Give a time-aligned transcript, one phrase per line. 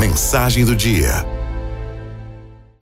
[0.00, 1.10] Mensagem do dia.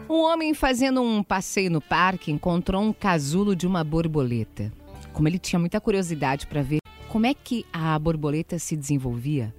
[0.08, 4.72] Um homem fazendo um passeio no parque encontrou um casulo de uma borboleta.
[5.12, 6.78] Como ele tinha muita curiosidade para ver
[7.08, 9.52] como é que a borboleta se desenvolvia,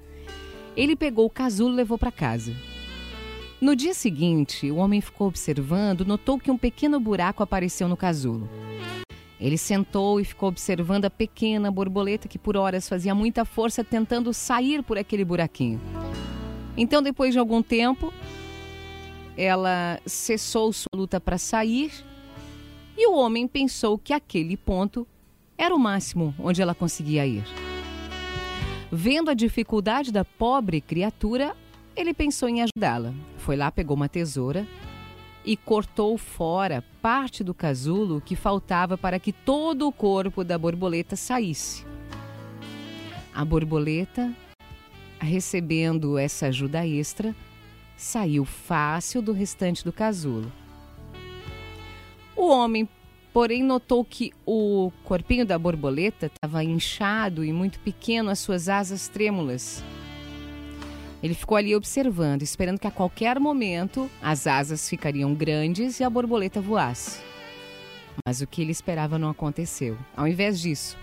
[0.74, 2.56] ele pegou o casulo e levou para casa.
[3.60, 8.50] No dia seguinte, o homem ficou observando, notou que um pequeno buraco apareceu no casulo.
[9.38, 14.34] Ele sentou e ficou observando a pequena borboleta que por horas fazia muita força tentando
[14.34, 15.99] sair por aquele buraquinho.
[16.80, 18.14] Então, depois de algum tempo,
[19.36, 21.92] ela cessou sua luta para sair
[22.98, 25.06] e o homem pensou que aquele ponto
[25.58, 27.44] era o máximo onde ela conseguia ir.
[28.90, 31.54] Vendo a dificuldade da pobre criatura,
[31.98, 33.14] ele pensou em ajudá-la.
[33.40, 34.66] Foi lá, pegou uma tesoura
[35.44, 41.18] e cortou fora parte do casulo que faltava para que todo o corpo da borboleta
[41.18, 41.86] saísse.
[43.36, 44.34] A borboleta,
[45.20, 47.36] recebendo essa ajuda extra,
[47.96, 50.52] saiu fácil do restante do casulo.
[52.36, 52.88] O homem,
[53.34, 59.10] porém, notou que o corpinho da borboleta estava inchado e muito pequeno, as suas asas
[59.10, 59.84] trêmulas.
[61.22, 66.10] Ele ficou ali observando, esperando que a qualquer momento as asas ficariam grandes e a
[66.10, 67.20] borboleta voasse.
[68.26, 69.98] Mas o que ele esperava não aconteceu.
[70.16, 70.98] Ao invés disso,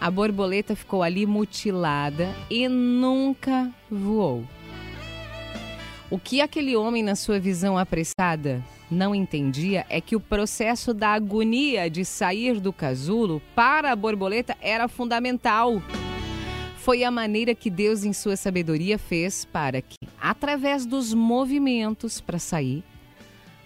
[0.00, 4.44] a borboleta ficou ali mutilada e nunca voou.
[6.10, 11.08] O que aquele homem, na sua visão apressada, não entendia é que o processo da
[11.08, 15.82] agonia de sair do casulo para a borboleta era fundamental
[16.78, 22.38] foi a maneira que Deus, em sua sabedoria, fez para que, através dos movimentos para
[22.38, 22.82] sair,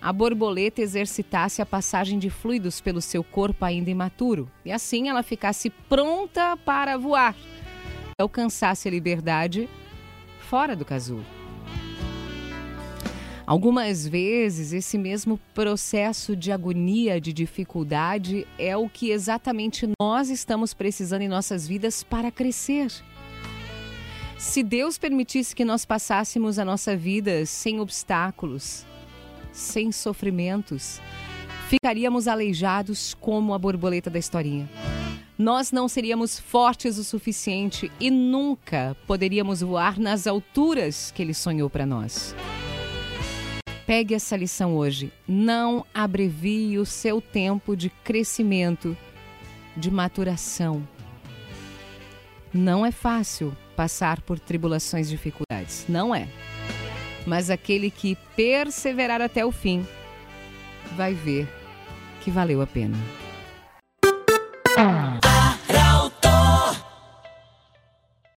[0.02, 5.22] a borboleta exercitasse a passagem de fluidos pelo seu corpo ainda imaturo e assim ela
[5.22, 7.36] ficasse pronta para voar,
[8.18, 9.68] alcançasse a liberdade
[10.40, 11.24] fora do casulo.
[13.46, 20.72] Algumas vezes, esse mesmo processo de agonia, de dificuldade, é o que exatamente nós estamos
[20.72, 22.90] precisando em nossas vidas para crescer.
[24.38, 28.86] Se Deus permitisse que nós passássemos a nossa vida sem obstáculos,
[29.52, 31.00] sem sofrimentos,
[31.68, 34.68] ficaríamos aleijados como a borboleta da historinha.
[35.38, 41.68] Nós não seríamos fortes o suficiente e nunca poderíamos voar nas alturas que Ele sonhou
[41.70, 42.34] para nós.
[43.86, 45.12] Pegue essa lição hoje.
[45.26, 48.96] Não abrevie o seu tempo de crescimento,
[49.76, 50.86] de maturação.
[52.54, 55.86] Não é fácil passar por tribulações e dificuldades.
[55.88, 56.28] Não é.
[57.26, 59.86] Mas aquele que perseverar até o fim
[60.96, 61.48] vai ver
[62.20, 62.96] que valeu a pena.